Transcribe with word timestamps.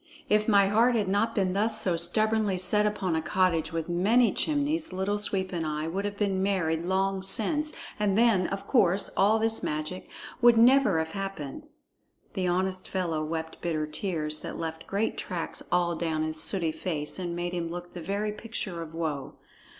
If 0.29 0.47
my 0.47 0.67
heart 0.67 0.95
had 0.95 1.07
not 1.07 1.35
been 1.35 1.53
thus 1.53 1.79
so 1.79 1.95
stubbornly 1.95 2.57
set 2.57 2.87
upon 2.87 3.15
a 3.15 3.21
cottage 3.21 3.71
with 3.71 3.87
many 3.87 4.31
chimneys, 4.31 4.91
Little 4.91 5.19
Sweep 5.19 5.53
and 5.53 5.63
I 5.63 5.87
would 5.87 6.05
have 6.05 6.17
been 6.17 6.41
married 6.41 6.85
long 6.87 7.21
since, 7.21 7.71
and 7.99 8.17
then, 8.17 8.47
of 8.47 8.65
course, 8.65 9.11
all 9.15 9.37
this 9.37 9.61
magic 9.61 10.09
would 10.41 10.57
never 10.57 10.97
have 10.97 11.11
happened." 11.11 11.67
The 12.33 12.47
honest 12.47 12.89
fellow 12.89 13.23
wept 13.23 13.61
bitter 13.61 13.85
tears 13.85 14.39
that 14.39 14.57
left 14.57 14.87
great 14.87 15.19
tracks 15.19 15.61
all 15.71 15.95
down 15.95 16.23
his 16.23 16.41
sooty 16.41 16.71
face 16.71 17.19
and 17.19 17.35
made 17.35 17.53
him 17.53 17.69
look 17.69 17.93
the 17.93 18.01
very 18.01 18.31
picture 18.31 18.81
of 18.81 18.95
woe. 18.95 19.35